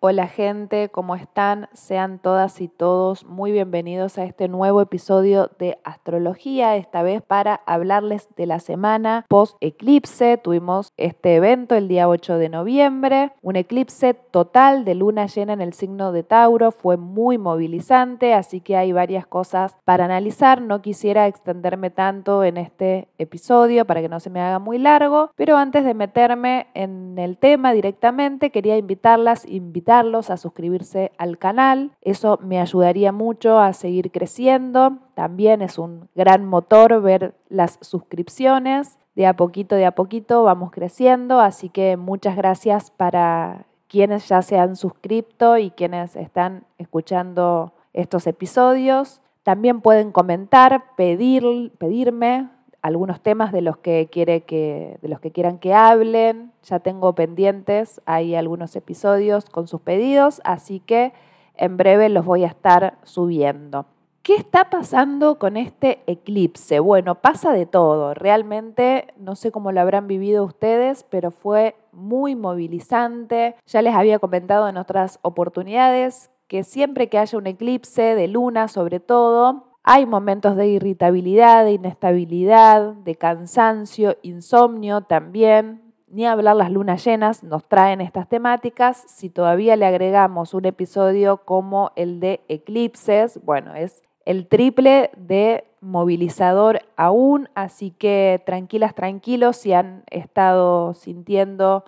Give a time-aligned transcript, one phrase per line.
[0.00, 1.68] Hola gente, ¿cómo están?
[1.72, 7.62] Sean todas y todos muy bienvenidos a este nuevo episodio de Astrología, esta vez para
[7.66, 10.36] hablarles de la semana post eclipse.
[10.36, 15.60] Tuvimos este evento el día 8 de noviembre, un eclipse total de luna llena en
[15.60, 20.62] el signo de Tauro, fue muy movilizante, así que hay varias cosas para analizar.
[20.62, 25.32] No quisiera extenderme tanto en este episodio para que no se me haga muy largo,
[25.34, 29.44] pero antes de meterme en el tema directamente, quería invitarlas,
[29.88, 31.92] a suscribirse al canal.
[32.02, 34.98] Eso me ayudaría mucho a seguir creciendo.
[35.14, 38.98] También es un gran motor ver las suscripciones.
[39.14, 41.40] De a poquito, de a poquito vamos creciendo.
[41.40, 48.26] Así que muchas gracias para quienes ya se han suscrito y quienes están escuchando estos
[48.26, 49.22] episodios.
[49.42, 52.50] También pueden comentar, pedir, pedirme
[52.82, 56.52] algunos temas de los que quiere que de los que quieran que hablen.
[56.62, 61.12] Ya tengo pendientes hay algunos episodios con sus pedidos, así que
[61.54, 63.86] en breve los voy a estar subiendo.
[64.22, 66.80] ¿Qué está pasando con este eclipse?
[66.80, 68.12] Bueno, pasa de todo.
[68.12, 73.56] Realmente no sé cómo lo habrán vivido ustedes, pero fue muy movilizante.
[73.66, 78.68] Ya les había comentado en otras oportunidades que siempre que haya un eclipse de luna,
[78.68, 85.94] sobre todo, hay momentos de irritabilidad, de inestabilidad, de cansancio, insomnio también.
[86.08, 89.04] Ni hablar las lunas llenas nos traen estas temáticas.
[89.06, 95.64] Si todavía le agregamos un episodio como el de eclipses, bueno, es el triple de
[95.80, 101.84] movilizador aún, así que tranquilas, tranquilos si han estado sintiendo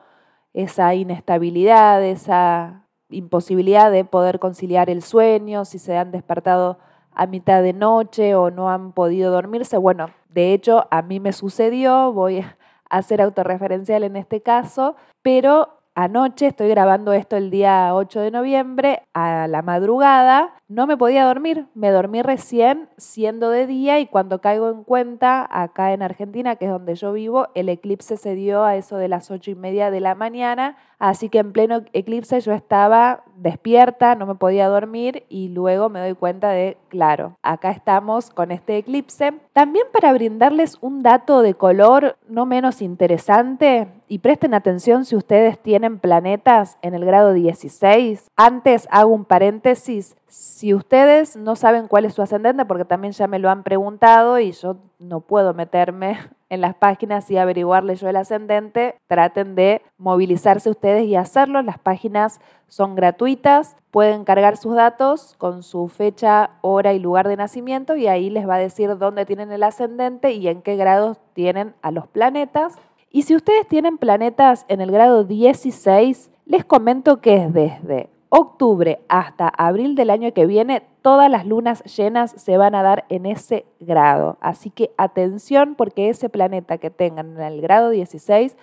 [0.54, 6.78] esa inestabilidad, esa imposibilidad de poder conciliar el sueño, si se han despertado
[7.20, 9.76] a mitad de noche o no han podido dormirse.
[9.76, 12.42] Bueno, de hecho a mí me sucedió, voy
[12.88, 18.30] a ser autorreferencial en este caso, pero anoche, estoy grabando esto el día 8 de
[18.30, 21.66] noviembre, a la madrugada, no me podía dormir.
[21.74, 26.66] Me dormí recién siendo de día y cuando caigo en cuenta, acá en Argentina, que
[26.66, 29.90] es donde yo vivo, el eclipse se dio a eso de las ocho y media
[29.90, 30.76] de la mañana.
[31.00, 35.98] Así que en pleno eclipse yo estaba despierta, no me podía dormir y luego me
[35.98, 39.32] doy cuenta de, claro, acá estamos con este eclipse.
[39.52, 45.56] También para brindarles un dato de color no menos interesante, y presten atención si ustedes
[45.60, 48.28] tienen planetas en el grado 16.
[48.34, 50.16] Antes hago un paréntesis.
[50.30, 54.38] Si ustedes no saben cuál es su ascendente, porque también ya me lo han preguntado
[54.38, 56.18] y yo no puedo meterme
[56.48, 61.62] en las páginas y averiguarle yo el ascendente, traten de movilizarse ustedes y hacerlo.
[61.62, 67.36] Las páginas son gratuitas, pueden cargar sus datos con su fecha, hora y lugar de
[67.36, 71.18] nacimiento y ahí les va a decir dónde tienen el ascendente y en qué grados
[71.32, 72.78] tienen a los planetas.
[73.10, 79.00] Y si ustedes tienen planetas en el grado 16, les comento que es desde octubre
[79.08, 83.26] hasta abril del año que viene, todas las lunas llenas se van a dar en
[83.26, 84.38] ese grado.
[84.40, 88.56] Así que atención porque ese planeta que tengan en el grado 16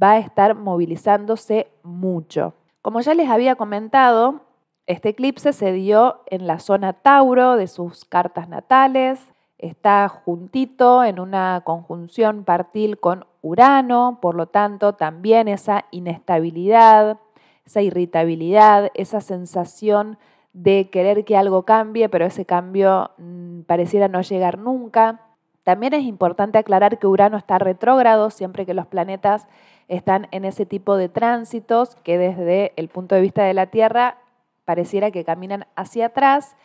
[0.00, 2.54] va a estar movilizándose mucho.
[2.82, 4.42] Como ya les había comentado,
[4.86, 11.18] este eclipse se dio en la zona Tauro de sus cartas natales, está juntito en
[11.18, 17.18] una conjunción partil con Urano, por lo tanto también esa inestabilidad,
[17.66, 20.18] esa irritabilidad, esa sensación
[20.52, 25.20] de querer que algo cambie, pero ese cambio mm, pareciera no llegar nunca.
[25.64, 29.46] También es importante aclarar que Urano está retrógrado siempre que los planetas
[29.88, 34.18] están en ese tipo de tránsitos que desde el punto de vista de la Tierra
[34.64, 36.56] pareciera que caminan hacia atrás.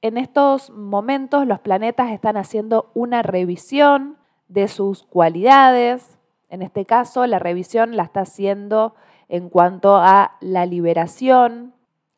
[0.00, 4.16] En estos momentos los planetas están haciendo una revisión
[4.48, 6.18] de sus cualidades.
[6.48, 8.94] En este caso, la revisión la está haciendo
[9.28, 11.74] en cuanto a la liberación,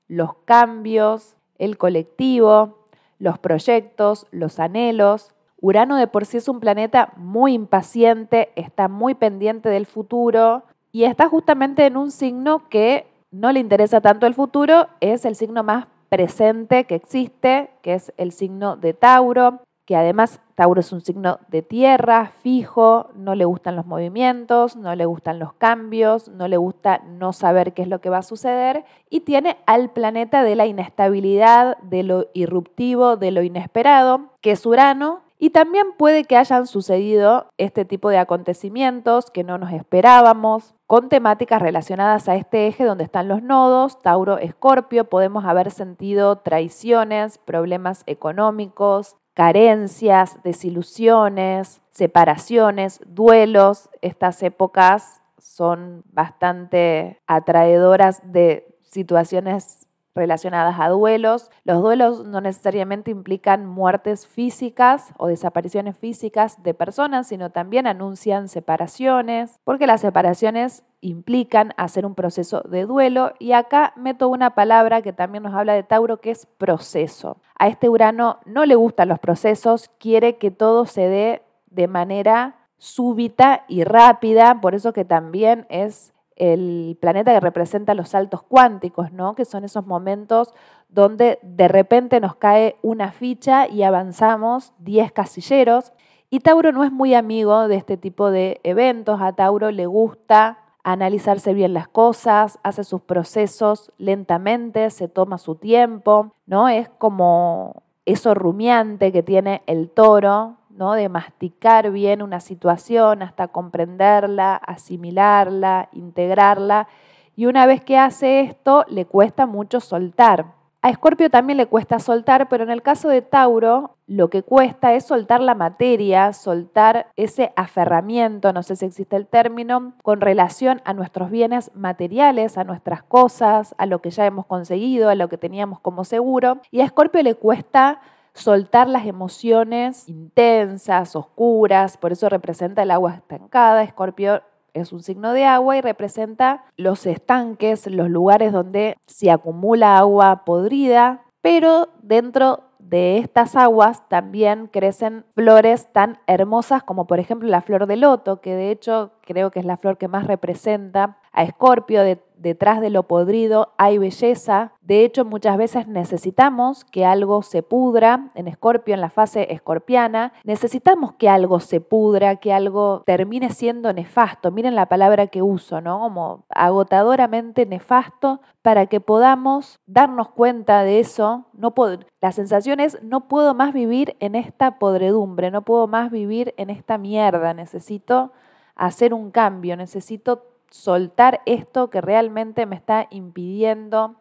[0.09, 2.79] los cambios, el colectivo,
[3.19, 5.35] los proyectos, los anhelos.
[5.61, 11.05] Urano de por sí es un planeta muy impaciente, está muy pendiente del futuro y
[11.05, 15.63] está justamente en un signo que no le interesa tanto el futuro, es el signo
[15.63, 21.01] más presente que existe, que es el signo de Tauro que además Tauro es un
[21.01, 26.47] signo de tierra, fijo, no le gustan los movimientos, no le gustan los cambios, no
[26.47, 30.43] le gusta no saber qué es lo que va a suceder y tiene al planeta
[30.43, 36.25] de la inestabilidad, de lo irruptivo, de lo inesperado, que es Urano, y también puede
[36.25, 42.37] que hayan sucedido este tipo de acontecimientos que no nos esperábamos, con temáticas relacionadas a
[42.37, 50.43] este eje donde están los nodos, Tauro, Escorpio, podemos haber sentido traiciones, problemas económicos, carencias,
[50.43, 53.89] desilusiones, separaciones, duelos.
[54.03, 61.51] Estas épocas son bastante atraedoras de situaciones relacionadas a duelos.
[61.65, 68.49] Los duelos no necesariamente implican muertes físicas o desapariciones físicas de personas, sino también anuncian
[68.49, 75.03] separaciones, porque las separaciones implican hacer un proceso de duelo y acá meto una palabra
[75.03, 77.41] que también nos habla de Tauro que es proceso.
[77.57, 82.57] A este Urano no le gustan los procesos, quiere que todo se dé de manera
[82.79, 89.13] súbita y rápida, por eso que también es el planeta que representa los saltos cuánticos,
[89.13, 89.35] ¿no?
[89.35, 90.55] Que son esos momentos
[90.89, 95.93] donde de repente nos cae una ficha y avanzamos 10 casilleros.
[96.31, 99.21] Y Tauro no es muy amigo de este tipo de eventos.
[99.21, 105.57] A Tauro le gusta analizarse bien las cosas, hace sus procesos lentamente, se toma su
[105.57, 106.69] tiempo, ¿no?
[106.69, 114.55] Es como eso rumiante que tiene el toro, de masticar bien una situación hasta comprenderla,
[114.55, 116.89] asimilarla, integrarla.
[117.35, 120.59] Y una vez que hace esto, le cuesta mucho soltar.
[120.81, 124.95] A Escorpio también le cuesta soltar, pero en el caso de Tauro, lo que cuesta
[124.95, 130.81] es soltar la materia, soltar ese aferramiento, no sé si existe el término, con relación
[130.85, 135.29] a nuestros bienes materiales, a nuestras cosas, a lo que ya hemos conseguido, a lo
[135.29, 136.59] que teníamos como seguro.
[136.71, 138.01] Y a Escorpio le cuesta
[138.39, 143.83] soltar las emociones intensas, oscuras, por eso representa el agua estancada.
[143.83, 144.43] Escorpio
[144.75, 150.45] es un signo de agua y representa los estanques, los lugares donde se acumula agua
[150.45, 157.61] podrida, pero dentro de estas aguas también crecen flores tan hermosas como por ejemplo la
[157.61, 161.45] flor de loto, que de hecho creo que es la flor que más representa a
[161.45, 162.03] Escorpio,
[162.37, 164.73] detrás de lo podrido hay belleza.
[164.81, 168.31] De hecho, muchas veces necesitamos que algo se pudra.
[168.35, 173.93] En Escorpio, en la fase escorpiana, necesitamos que algo se pudra, que algo termine siendo
[173.93, 174.51] nefasto.
[174.51, 176.01] Miren la palabra que uso, ¿no?
[176.01, 181.45] Como agotadoramente nefasto para que podamos darnos cuenta de eso.
[181.53, 181.73] No
[182.21, 186.69] la sensación es, no puedo más vivir en esta podredumbre, no puedo más vivir en
[186.69, 187.55] esta mierda.
[187.55, 188.33] Necesito
[188.75, 194.17] hacer un cambio, necesito soltar esto que realmente me está impidiendo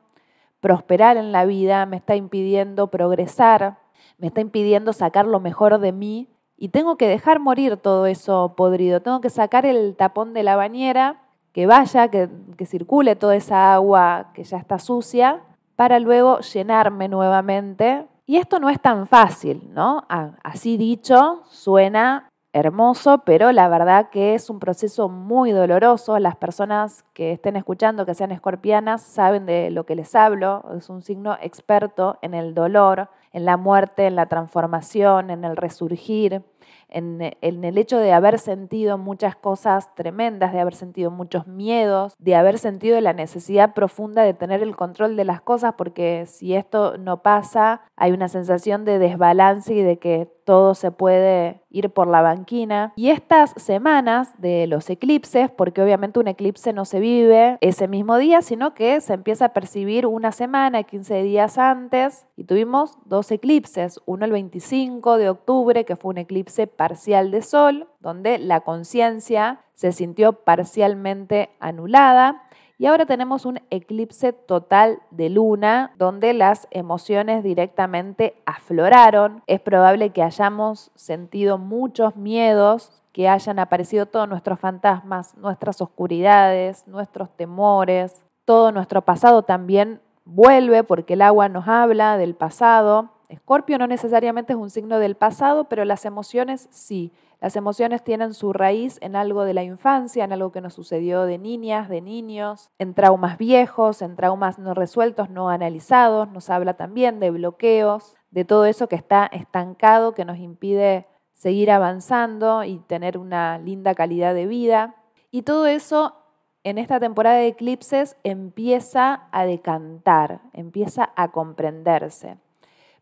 [0.60, 3.78] prosperar en la vida, me está impidiendo progresar,
[4.18, 8.56] me está impidiendo sacar lo mejor de mí y tengo que dejar morir todo eso
[8.58, 11.22] podrido, tengo que sacar el tapón de la bañera,
[11.52, 15.42] que vaya, que, que circule toda esa agua que ya está sucia,
[15.76, 18.08] para luego llenarme nuevamente.
[18.26, 20.06] Y esto no es tan fácil, ¿no?
[20.44, 22.28] Así dicho, suena
[22.58, 26.20] hermoso, pero la verdad que es un proceso muy doloroso.
[26.20, 30.64] Las personas que estén escuchando, que sean escorpianas, saben de lo que les hablo.
[30.78, 35.56] Es un signo experto en el dolor, en la muerte, en la transformación, en el
[35.56, 36.44] resurgir
[36.90, 42.36] en, el hecho de haber sentido muchas cosas tremendas, de haber sentido muchos miedos, de
[42.36, 46.98] haber sentido la necesidad profunda de tener el control de las cosas, porque si esto
[46.98, 52.08] no pasa, hay una sensación de desbalance y de que todo se puede ir por
[52.08, 52.94] la banquina.
[52.96, 58.16] Y estas semanas de los eclipses, porque obviamente un eclipse no se vive ese mismo
[58.16, 63.30] día, sino que se empieza a percibir una semana, 15 días antes, y tuvimos dos
[63.30, 68.62] eclipses, uno el 25 de octubre, que fue un eclipse parcial de sol, donde la
[68.62, 72.44] conciencia se sintió parcialmente anulada,
[72.80, 79.42] y ahora tenemos un eclipse total de luna donde las emociones directamente afloraron.
[79.48, 86.88] Es probable que hayamos sentido muchos miedos, que hayan aparecido todos nuestros fantasmas, nuestras oscuridades,
[86.88, 88.22] nuestros temores.
[88.46, 93.10] Todo nuestro pasado también vuelve porque el agua nos habla del pasado.
[93.30, 97.12] Escorpio no necesariamente es un signo del pasado, pero las emociones sí.
[97.42, 101.24] Las emociones tienen su raíz en algo de la infancia, en algo que nos sucedió
[101.24, 106.30] de niñas, de niños, en traumas viejos, en traumas no resueltos, no analizados.
[106.30, 111.70] Nos habla también de bloqueos, de todo eso que está estancado, que nos impide seguir
[111.70, 114.96] avanzando y tener una linda calidad de vida.
[115.30, 116.16] Y todo eso
[116.64, 122.38] en esta temporada de eclipses empieza a decantar, empieza a comprenderse.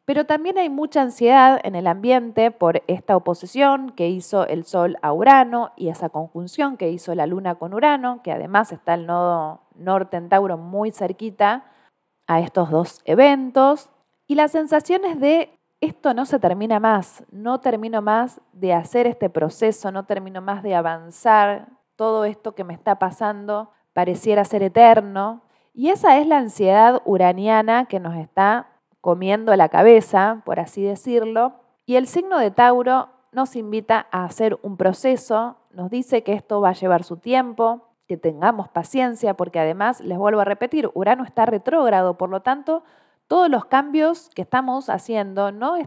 [0.06, 4.98] Pero también hay mucha ansiedad en el ambiente por esta oposición que hizo el Sol
[5.02, 9.08] a Urano y esa conjunción que hizo la Luna con Urano, que además está el
[9.08, 11.66] nodo norte en Tauro muy cerquita
[12.28, 13.90] a estos dos eventos.
[14.28, 19.30] Y las sensaciones de esto no se termina más, no termino más de hacer este
[19.30, 25.42] proceso, no termino más de avanzar, todo esto que me está pasando pareciera ser eterno.
[25.74, 28.68] Y esa es la ansiedad uraniana que nos está
[29.06, 31.54] comiendo la cabeza, por así decirlo.
[31.86, 36.60] Y el signo de Tauro nos invita a hacer un proceso, nos dice que esto
[36.60, 41.24] va a llevar su tiempo, que tengamos paciencia, porque además, les vuelvo a repetir, Urano
[41.24, 42.84] está retrógrado, por lo tanto,
[43.28, 45.78] todos los cambios que estamos haciendo no,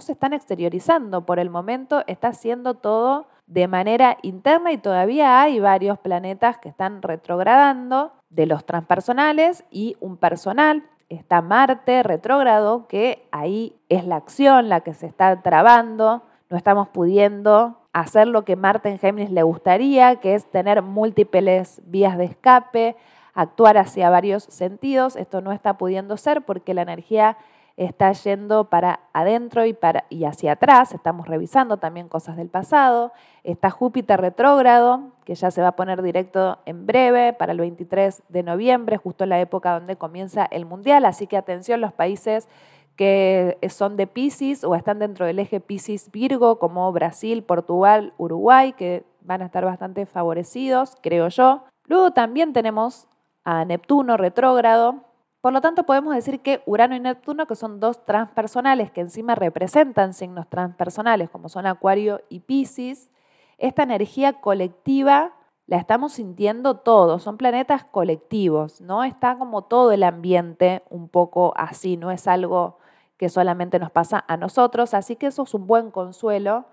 [0.00, 5.60] se están exteriorizando por el momento, está haciendo todo de manera interna y todavía hay
[5.60, 10.84] varios planetas que están retrogradando de los transpersonales y un personal.
[11.08, 16.88] Está Marte retrógrado, que ahí es la acción la que se está trabando, no estamos
[16.88, 22.24] pudiendo hacer lo que Marte en Géminis le gustaría, que es tener múltiples vías de
[22.24, 22.96] escape,
[23.34, 25.14] actuar hacia varios sentidos.
[25.14, 27.36] Esto no está pudiendo ser porque la energía
[27.76, 33.12] está yendo para adentro y, para, y hacia atrás, estamos revisando también cosas del pasado,
[33.44, 38.22] está Júpiter retrógrado, que ya se va a poner directo en breve, para el 23
[38.28, 42.48] de noviembre, justo la época donde comienza el Mundial, así que atención los países
[42.96, 49.04] que son de Pisces o están dentro del eje Pisces-Virgo, como Brasil, Portugal, Uruguay, que
[49.20, 51.64] van a estar bastante favorecidos, creo yo.
[51.86, 53.06] Luego también tenemos
[53.44, 55.04] a Neptuno retrógrado,
[55.46, 59.36] por lo tanto, podemos decir que Urano y Neptuno, que son dos transpersonales que encima
[59.36, 63.10] representan signos transpersonales, como son Acuario y Pisces,
[63.56, 65.36] esta energía colectiva
[65.68, 69.04] la estamos sintiendo todos, son planetas colectivos, ¿no?
[69.04, 72.78] Está como todo el ambiente un poco así, no es algo
[73.16, 76.66] que solamente nos pasa a nosotros, así que eso es un buen consuelo,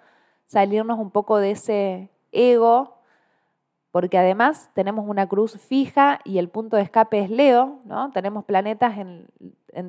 [0.47, 2.92] salirnos un poco de ese ego
[3.93, 8.09] porque además tenemos una cruz fija y el punto de escape es Leo, ¿no?
[8.09, 9.27] Tenemos planetas en,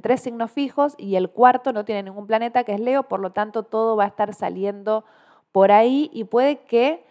[0.03, 3.33] tres signos fijos y el cuarto no tiene ningún planeta que es Leo, por lo
[3.33, 5.07] tanto todo va a estar saliendo
[5.53, 7.07] por ahí y puede que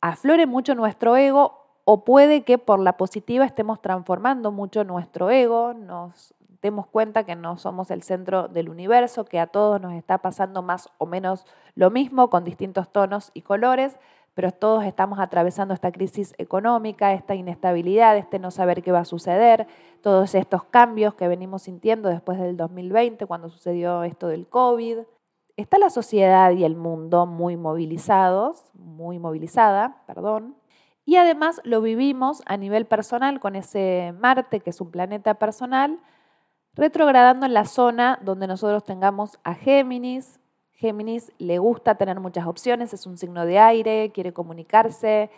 [0.00, 5.74] aflore mucho nuestro ego o puede que por la positiva estemos transformando mucho nuestro ego,
[5.74, 10.18] nos demos cuenta que no somos el centro del universo, que a todos nos está
[10.18, 13.96] pasando más o menos lo mismo con distintos tonos y colores,
[14.38, 19.04] pero todos estamos atravesando esta crisis económica, esta inestabilidad, este no saber qué va a
[19.04, 19.66] suceder,
[20.00, 24.98] todos estos cambios que venimos sintiendo después del 2020, cuando sucedió esto del COVID.
[25.56, 30.54] Está la sociedad y el mundo muy movilizados, muy movilizada, perdón,
[31.04, 35.98] y además lo vivimos a nivel personal con ese Marte, que es un planeta personal,
[36.74, 40.38] retrogradando en la zona donde nosotros tengamos a Géminis,
[40.78, 45.28] Géminis le gusta tener muchas opciones, es un signo de aire, quiere comunicarse,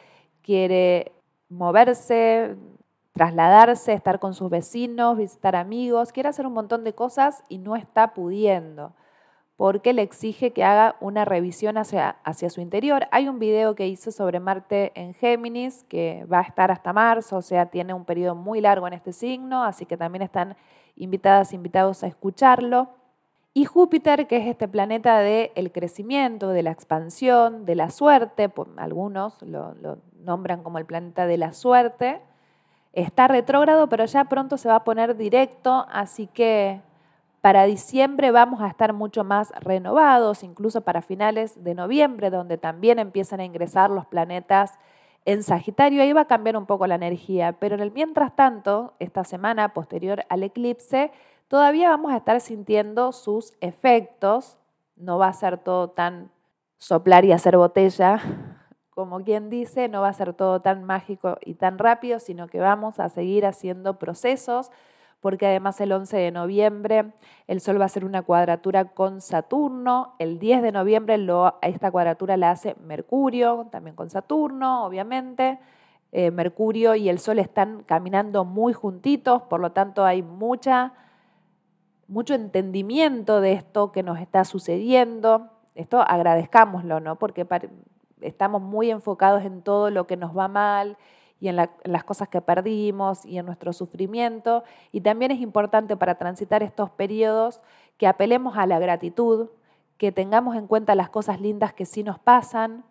[0.42, 1.12] quiere
[1.48, 2.56] moverse,
[3.12, 7.74] trasladarse, estar con sus vecinos, visitar amigos, quiere hacer un montón de cosas y no
[7.74, 8.94] está pudiendo
[9.56, 13.08] porque le exige que haga una revisión hacia, hacia, su interior.
[13.10, 17.36] Hay un video que hice sobre Marte en Géminis que va a estar hasta marzo,
[17.36, 20.56] o sea, tiene un periodo muy largo en este signo, así que también están
[20.96, 22.88] invitadas, invitados a escucharlo.
[23.52, 28.48] Y Júpiter, que es este planeta del el crecimiento, de la expansión, de la suerte,
[28.48, 32.20] pues, algunos lo, lo nombran como el planeta de la suerte,
[32.92, 36.80] está retrógrado, pero ya pronto se va a poner directo, así que
[37.40, 42.98] para diciembre vamos a estar mucho más renovados, incluso para finales de noviembre, donde también
[42.98, 44.78] empiezan a ingresar los planetas
[45.24, 46.02] en Sagitario.
[46.02, 49.72] Ahí va a cambiar un poco la energía, pero en el mientras tanto, esta semana
[49.72, 51.12] posterior al eclipse,
[51.50, 54.56] todavía vamos a estar sintiendo sus efectos.
[54.94, 56.30] No va a ser todo tan
[56.78, 58.20] soplar y hacer botella,
[58.90, 62.60] como quien dice, no va a ser todo tan mágico y tan rápido, sino que
[62.60, 64.70] vamos a seguir haciendo procesos,
[65.18, 67.12] porque además el 11 de noviembre
[67.48, 71.18] el Sol va a hacer una cuadratura con Saturno, el 10 de noviembre
[71.62, 75.58] esta cuadratura la hace Mercurio, también con Saturno, obviamente.
[76.12, 80.92] Eh, Mercurio y el Sol están caminando muy juntitos, por lo tanto hay mucha
[82.10, 85.48] mucho entendimiento de esto que nos está sucediendo.
[85.76, 87.16] Esto agradezcámoslo, ¿no?
[87.16, 87.46] Porque
[88.20, 90.98] estamos muy enfocados en todo lo que nos va mal
[91.38, 94.64] y en, las cosas que perdimos y en nuestro sufrimiento.
[94.90, 97.60] Y también es importante para transitar estos periodos
[97.96, 99.48] que apelemos a la gratitud,
[99.96, 102.84] que tengamos en cuenta las cosas lindas que sí nos pasan,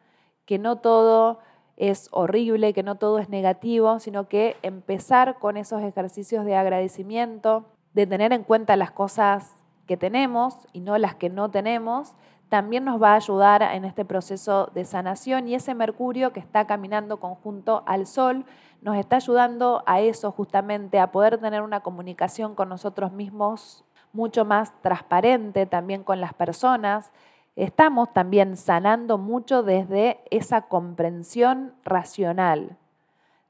[0.45, 1.39] que no todo
[1.75, 7.65] es horrible, que no todo es negativo, sino que empezar con esos ejercicios de agradecimiento,
[7.93, 12.13] de tener en cuenta las cosas que tenemos y no las que no tenemos,
[12.49, 16.65] también nos va a ayudar en este proceso de sanación y ese Mercurio que está
[16.65, 18.45] caminando conjunto al Sol
[18.81, 24.45] nos está ayudando a eso justamente, a poder tener una comunicación con nosotros mismos mucho
[24.45, 27.11] más transparente también con las personas.
[27.55, 32.77] Estamos también sanando mucho desde esa comprensión racional.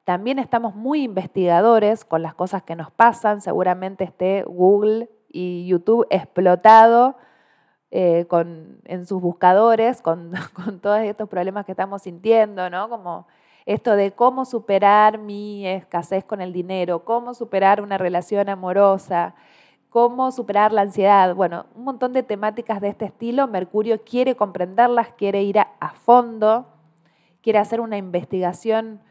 [0.10, 3.42] También estamos muy investigadores con las cosas que nos pasan.
[3.42, 7.16] Seguramente esté Google y YouTube explotado
[7.92, 12.89] eh, con, en sus buscadores con, con, todos estos problemas que estamos sintiendo, ¿no?
[12.89, 13.28] Como
[13.68, 19.36] esto de cómo superar mi escasez con el dinero, cómo superar una relación amorosa,
[19.92, 21.36] cómo superar la ansiedad.
[21.36, 23.48] Bueno, un montón de temáticas de este estilo.
[23.48, 26.66] Mercurio quiere comprenderlas, quiere ir a, fondo,
[27.44, 29.01] quiere hacer una investigación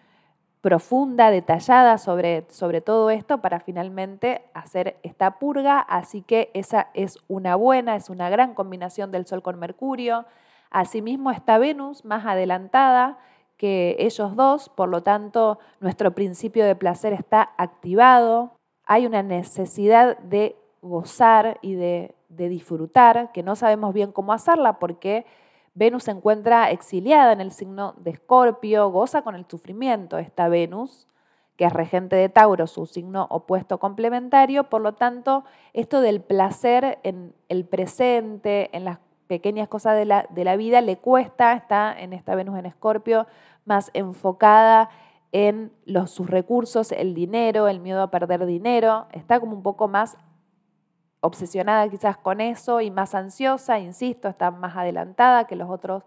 [0.60, 5.80] profunda, detallada sobre, sobre todo esto para finalmente hacer esta purga.
[5.80, 10.24] Así que esa es una buena, es una gran combinación del Sol con Mercurio.
[10.70, 13.18] Asimismo está Venus más adelantada
[13.56, 18.52] que ellos dos, por lo tanto nuestro principio de placer está activado.
[18.84, 25.26] Hay una necesidad de gozar y de, disfrutar, que no sabemos bien cómo hacerla porque
[25.78, 30.18] Venus se encuentra exiliada en el signo de Escorpio, goza con el sufrimiento.
[30.18, 31.06] Esta Venus,
[31.56, 35.44] que es regente de Tauro, su signo opuesto complementario, por lo tanto,
[35.74, 40.80] esto del placer en el presente, en las pequeñas cosas de la, de la vida,
[40.80, 43.28] le cuesta, está en esta Venus en Escorpio,
[43.64, 44.90] más enfocada
[45.30, 49.86] en los, sus recursos, el dinero, el miedo a perder dinero, está como un poco
[49.86, 50.16] más
[51.20, 56.04] obsesionada quizás con eso y más ansiosa, insisto, está más adelantada que los otros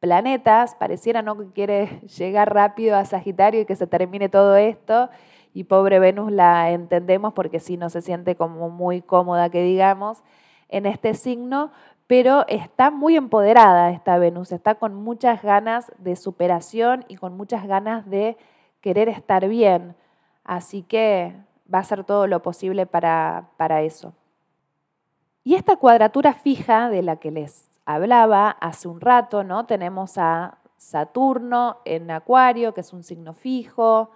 [0.00, 5.10] planetas, pareciera no que quiere llegar rápido a Sagitario y que se termine todo esto,
[5.52, 10.22] y pobre Venus la entendemos porque sí no se siente como muy cómoda, que digamos,
[10.68, 11.70] en este signo,
[12.06, 17.66] pero está muy empoderada esta Venus, está con muchas ganas de superación y con muchas
[17.66, 18.36] ganas de
[18.80, 19.96] querer estar bien,
[20.44, 21.34] así que
[21.72, 24.14] va a hacer todo lo posible para, para eso.
[25.46, 29.64] Y esta cuadratura fija de la que les hablaba hace un rato, ¿no?
[29.64, 34.10] Tenemos a Saturno en Acuario, que es un signo fijo.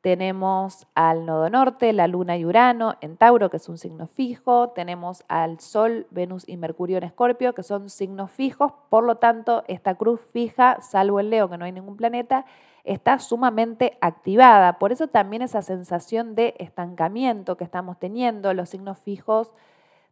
[0.00, 4.68] Tenemos al nodo norte, la Luna y Urano en Tauro, que es un signo fijo.
[4.76, 8.72] Tenemos al Sol, Venus y Mercurio en Escorpio, que son signos fijos.
[8.88, 12.44] Por lo tanto, esta cruz fija, salvo en Leo, que no hay ningún planeta,
[12.84, 14.78] está sumamente activada.
[14.78, 19.52] Por eso también esa sensación de estancamiento que estamos teniendo, los signos fijos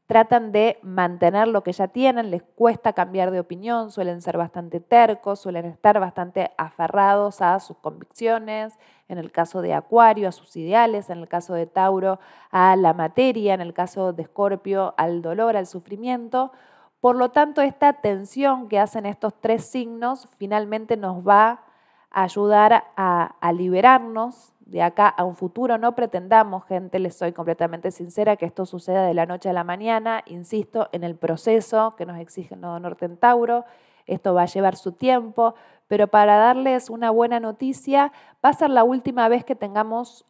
[0.06, 4.80] tratan de mantener lo que ya tienen, les cuesta cambiar de opinión, suelen ser bastante
[4.80, 10.56] tercos, suelen estar bastante aferrados a sus convicciones, en el caso de Acuario, a sus
[10.56, 12.19] ideales, en el caso de Tauro,
[12.50, 16.52] a la materia, en el caso de Escorpio, al dolor, al sufrimiento.
[17.00, 21.64] Por lo tanto, esta tensión que hacen estos tres signos finalmente nos va
[22.10, 25.78] a ayudar a, a liberarnos de acá a un futuro.
[25.78, 29.64] No pretendamos, gente, les soy completamente sincera, que esto suceda de la noche a la
[29.64, 30.22] mañana.
[30.26, 33.64] Insisto en el proceso que nos exige el Nodo Norte Tauro.
[34.06, 35.54] Esto va a llevar su tiempo,
[35.88, 38.12] pero para darles una buena noticia,
[38.44, 40.26] va a ser la última vez que tengamos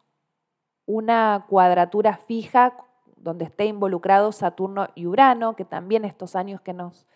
[0.85, 2.77] una cuadratura fija
[3.17, 7.07] donde esté involucrado Saturno y Urano, que también estos años que nos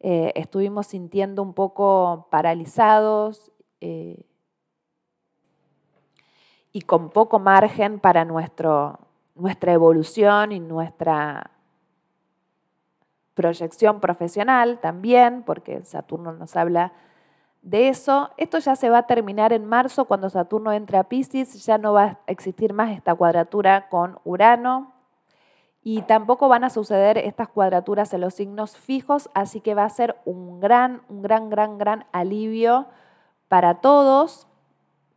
[0.00, 4.24] eh, estuvimos sintiendo un poco paralizados, eh,
[6.72, 8.98] y con poco margen para nuestro,
[9.34, 11.50] nuestra evolución y nuestra
[13.34, 16.92] proyección profesional también, porque Saturno nos habla
[17.62, 18.30] de eso.
[18.36, 21.92] Esto ya se va a terminar en marzo cuando Saturno entre a Pisces, ya no
[21.92, 24.92] va a existir más esta cuadratura con Urano
[25.82, 29.90] y tampoco van a suceder estas cuadraturas en los signos fijos, así que va a
[29.90, 32.86] ser un gran, un gran, gran, gran alivio
[33.48, 34.46] para todos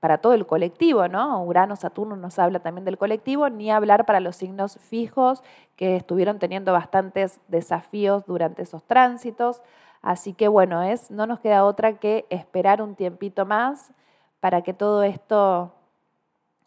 [0.06, 1.44] para todo el colectivo, ¿no?
[1.44, 5.42] Urano, Saturno nos habla también del colectivo, ni hablar para los signos fijos
[5.76, 9.64] que estuvieron teniendo bastantes desafíos durante esos tránsitos.
[10.04, 13.94] Así que bueno, es, no nos queda otra que esperar un tiempito más
[14.42, 15.74] para que todo esto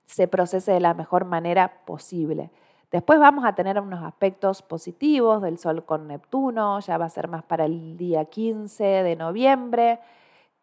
[0.06, 2.50] se procese de la mejor manera posible.
[2.90, 7.28] Después vamos a tener unos aspectos positivos del Sol con Neptuno, ya va a ser
[7.28, 10.00] más para el día 15 de noviembre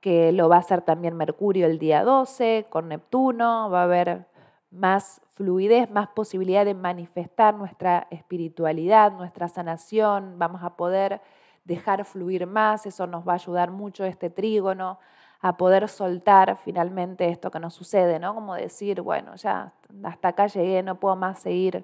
[0.05, 4.27] que lo va a hacer también Mercurio el día 12 con Neptuno, va a haber
[4.69, 11.21] más fluidez, más posibilidad de manifestar nuestra espiritualidad, nuestra sanación, vamos a poder
[11.63, 14.99] dejar fluir más, eso nos va a ayudar mucho este trígono
[15.41, 18.35] a poder soltar finalmente esto que nos sucede, ¿no?
[18.35, 21.83] Como decir, bueno, ya hasta acá llegué, no puedo más seguir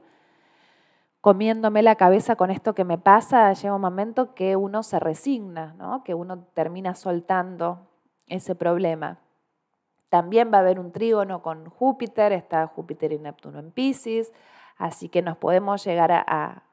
[1.22, 5.74] comiéndome la cabeza con esto que me pasa, llega un momento que uno se resigna,
[5.80, 6.04] ¿no?
[6.04, 7.88] Que uno termina soltando
[8.32, 9.20] ese problema.
[10.10, 14.34] También va a haber un trígono con Júpiter, está Júpiter y Neptuno en Pisces,
[14.78, 16.64] así que nos podemos llegar a,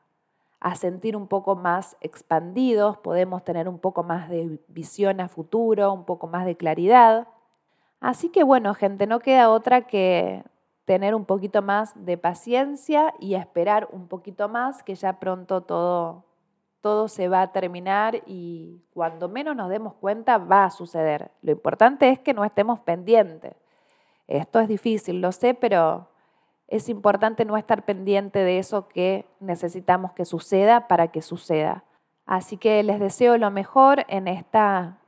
[0.60, 5.92] a sentir un poco más expandidos, podemos tener un poco más de visión a futuro,
[5.92, 7.28] un poco más de claridad.
[8.00, 10.42] Así que bueno, gente, no queda otra que
[10.84, 16.24] tener un poquito más de paciencia y esperar un poquito más, que ya pronto todo
[16.80, 21.30] todo se va a terminar y cuando menos nos demos cuenta va a suceder.
[21.42, 23.54] Lo importante es que no estemos pendientes.
[24.26, 26.08] Esto es difícil, lo sé, pero
[26.68, 31.84] es importante no estar pendiente de eso que necesitamos que suceda para que suceda.
[32.26, 34.98] Así que les deseo lo mejor en esta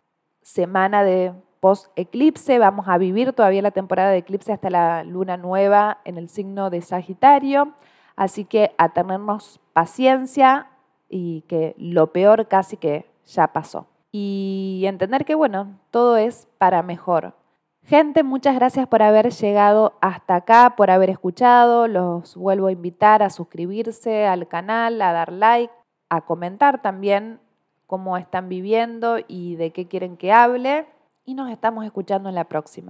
[0.40, 2.59] semana de post-eclipse.
[2.59, 6.70] Vamos a vivir todavía la temporada de eclipse hasta la luna nueva en el signo
[6.70, 7.74] de Sagitario.
[8.16, 10.69] Así que a tenernos paciencia
[11.11, 13.87] y que lo peor casi que ya pasó.
[14.12, 17.35] Y entender que, bueno, todo es para mejor.
[17.85, 21.88] Gente, muchas gracias por haber llegado hasta acá, por haber escuchado.
[21.88, 25.73] Los vuelvo a invitar a suscribirse al canal, a dar like,
[26.09, 27.40] a comentar también
[27.87, 30.87] cómo están viviendo y de qué quieren que hable.
[31.25, 32.88] Y nos estamos escuchando en la próxima.